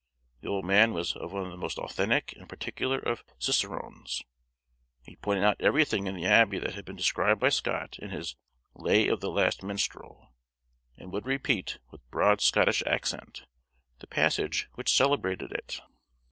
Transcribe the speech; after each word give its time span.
The 0.41 0.47
old 0.49 0.65
man 0.65 0.93
was 0.93 1.13
one 1.15 1.45
of 1.45 1.51
the 1.51 1.57
most 1.57 1.77
authentic 1.77 2.33
and 2.35 2.49
particular 2.49 2.97
of 2.97 3.23
cicerones; 3.37 4.23
he 5.03 5.15
pointed 5.17 5.43
out 5.43 5.61
everything 5.61 6.07
in 6.07 6.15
the 6.15 6.25
Abbey 6.25 6.57
that 6.57 6.73
had 6.73 6.85
been 6.85 6.95
described 6.95 7.39
by 7.39 7.49
Scott 7.49 7.99
in 7.99 8.09
his 8.09 8.35
"Lay 8.73 9.07
of 9.07 9.19
the 9.19 9.29
Last 9.29 9.61
Minstrel:" 9.61 10.33
and 10.97 11.11
would 11.11 11.27
repeat, 11.27 11.77
with 11.91 12.01
broad 12.09 12.41
Scottish 12.41 12.81
accent, 12.87 13.45
the 13.99 14.07
passage 14.07 14.67
which 14.73 14.91
celebrated 14.91 15.51
it. 15.51 15.79